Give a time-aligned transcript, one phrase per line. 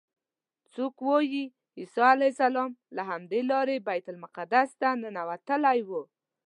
[0.73, 1.43] څوک وایي
[1.79, 5.89] عیسی علیه السلام له همدې لارې بیت المقدس ته ننوتلی و.